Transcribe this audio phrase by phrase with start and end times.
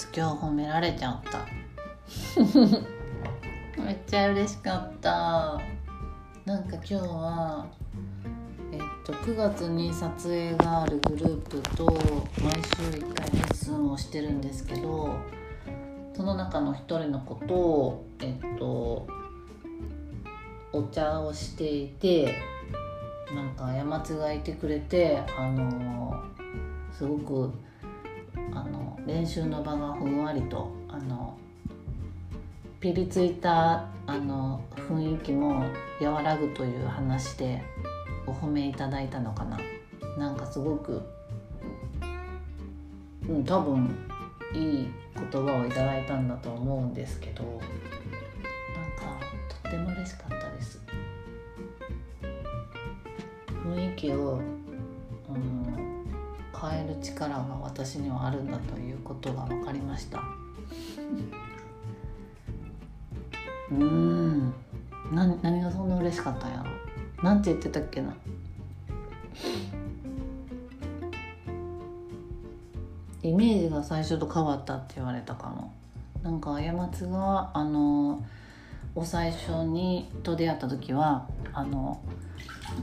[0.00, 1.46] つ今日褒められちゃった。
[3.82, 5.60] めっちゃ嬉しかった。
[6.46, 7.66] なんか今日は
[8.72, 11.98] えっと9月に撮影があるグループと毎
[12.62, 15.16] 週1回レッスンをしてるんですけど
[16.14, 19.06] その中の一人の子とえっと
[20.72, 22.36] お茶をしていて
[23.34, 26.24] なんか過ちがいてくれてあの
[26.90, 27.52] すごく
[28.52, 31.36] あの練習の場がふんわりとあの
[32.80, 35.64] ピリついたあの雰囲気も
[36.00, 37.62] 和らぐという話で
[38.26, 39.58] お褒めいただいたのかな。
[40.18, 41.02] なんかすごく
[43.28, 43.94] うん多分
[44.52, 49.20] いい言葉をいただいたんだと思うんですけどなんか
[49.62, 50.80] とっても嬉しかったです。
[53.64, 54.40] 雰囲気を、
[56.60, 60.22] 変える力が私にはあるんだということが分かりました。
[63.70, 64.52] うん。
[65.12, 66.64] な何がそんな嬉しかったんや
[67.18, 67.24] ろ？
[67.24, 68.14] なんて言ってたっけな？
[73.22, 75.72] イメージが最初と変わったって言われたかも
[76.22, 76.60] なんか過
[76.96, 78.24] ちがあの
[78.94, 82.00] お最初にと出会った時はあの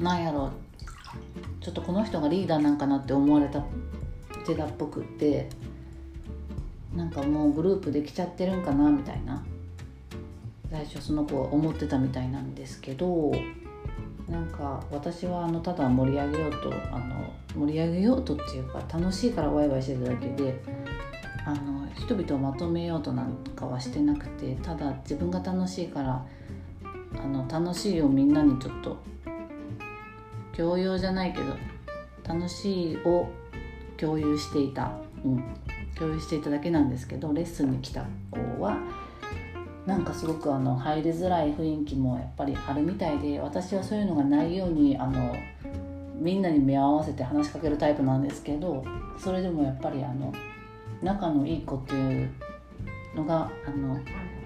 [0.00, 0.46] なんやろ？
[0.46, 0.50] う
[1.66, 3.60] ちょっとこの人がリーダーなんかなって思われた
[4.46, 5.48] 手だっぽくって
[6.94, 9.44] なんかもうグループできちゃってるんかなみたいな。
[10.70, 13.32] 最初その子は思ってたみたいなんですけど
[14.28, 20.62] なんか私はあのただ盛り上げようとあの盛り上げようとっていうか楽しいからワイワイしてただけで
[21.44, 26.24] あの人々をまとめようとなんかはしてなくてただ自分が楽しいから
[27.18, 28.96] あの楽しいをみんなにちょっと
[30.56, 31.54] 教養じゃないけど
[32.26, 33.28] 楽しいを
[33.98, 34.90] 共有していた、
[35.24, 35.44] うん、
[35.94, 38.78] 共有していただけなんですけどレッスンに来た子は
[39.86, 45.36] なんかすごくあの入りづらい雰囲気もやっぱりあるみたいで私はそういうのがないようにあの
[46.18, 48.84] みんなに目を合わせて話しかけるタイプなんですけど
[49.18, 50.32] それでもやっぱりあの
[51.02, 52.30] 仲のいい子っていう
[53.14, 54.00] のがあの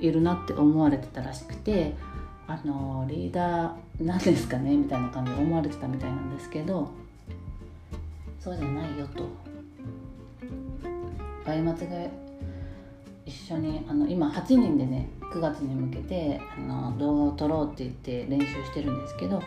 [0.00, 1.94] いるなって思われてたらしくて
[2.48, 6.90] あのリーダーなんですかねみたいな感じで思われてたみたいなんですけど
[8.38, 9.28] そうじゃないよと。
[11.44, 12.08] 過ちが
[13.24, 19.42] 一緒にあの今8人でね9月に向けてあの動画を撮ろうって言って練習してるんですけど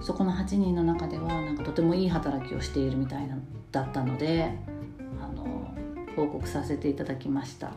[0.00, 3.36] そこの8人の中ではなんかとてもいい働きをしているみたいな
[3.72, 4.50] だったので
[5.20, 5.74] あの
[6.16, 7.72] 報告させていただきました。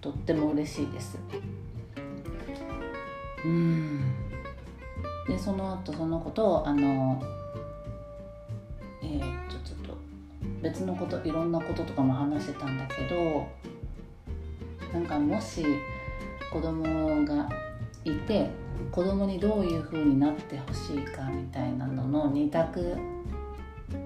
[0.00, 1.16] とっても嬉しいです。
[3.44, 4.14] うん。
[5.26, 7.22] でその後そのことをあの
[9.02, 9.96] えー、っとちょっと
[10.60, 13.46] 別のこといろんなこととかも話してたんだけど
[14.92, 15.64] なんかもし
[16.52, 17.48] 子供が
[18.04, 18.50] いて
[18.90, 22.96] 子供にどういう風になってほしいかみたいなのの2択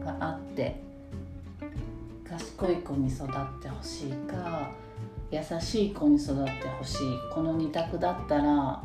[0.05, 0.81] があって
[2.29, 3.29] 賢い子に育っ
[3.63, 4.71] てほしいか
[5.31, 7.19] 優しい子に育ってほしい。
[7.33, 8.83] この2択だったら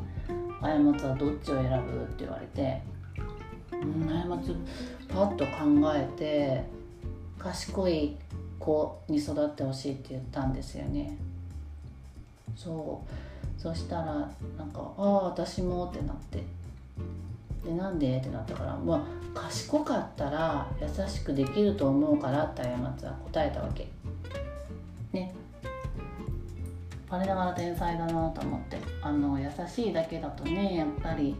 [0.59, 0.67] 過
[0.99, 2.03] ちはどっちを選ぶ？
[2.03, 2.81] って言われて
[3.71, 4.55] うん過ち
[5.07, 6.63] パッと考えて
[7.39, 8.15] 賢い
[8.59, 11.17] 子に育ってほしいって言ったんですよね。
[12.55, 13.61] そう。
[13.61, 16.43] そしたらなんか「ああ私も」ってなって。
[17.63, 18.17] でなんで？
[18.17, 18.95] ってなったからま
[19.35, 23.87] あ賢かったら優しくできると思うからって過ちは答えたわけ。
[25.13, 25.33] ね。
[27.11, 31.35] 我ながら天才だなと思ってあの優しいだけだとねやっぱり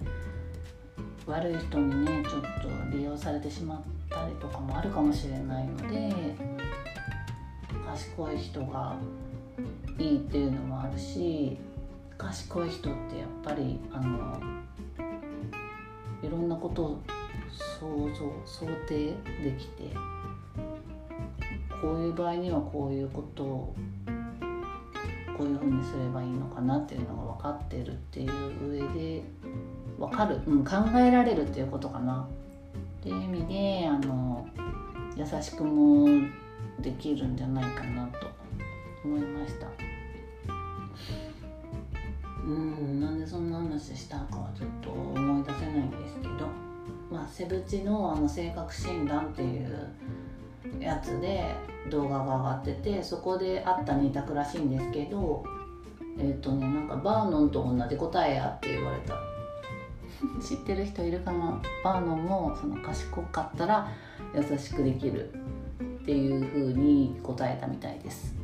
[1.26, 6.14] 悪い人にねちょっと利用されてしまったりとかもあるかもしれないので
[7.88, 8.98] 賢い人が
[9.98, 11.58] いいっていうのもあるし
[12.18, 14.42] 賢い人ってやっぱりあの
[16.22, 17.02] いろんなことを
[17.80, 19.94] 想像想定できて
[21.81, 23.75] こういう場合にはこういうことを
[25.42, 29.24] こういうふうにすればいいのかなっていうのが分かってるっていう上で
[29.98, 32.28] 分かる、うん、考えられるっていうことかな。
[33.00, 34.48] っていう意味であの
[35.18, 36.08] 優しくも
[36.80, 38.28] できるんじゃないかなと
[39.04, 39.68] 思いました。
[42.46, 46.72] うんなんでそんな話したかはちょっと思い出せないんですけど。
[47.12, 49.90] まあセブチのあの性格診断っていう
[50.79, 51.56] やつで
[51.89, 55.44] 動画が上がっててそこであった二択らしいんですけど
[56.18, 59.15] えっ、ー、とねなんかバーノンと同じ答えやって言われた。
[60.39, 61.59] 知ってる人いるかな？
[61.83, 63.88] バーノンもその賢かったら
[64.35, 65.33] 優しくできる
[65.83, 68.41] っていう風に答えたみたいです。